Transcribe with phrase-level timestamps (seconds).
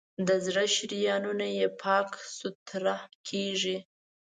[0.27, 3.77] د زړه شریانونه یې پاک سوتړه کېږي.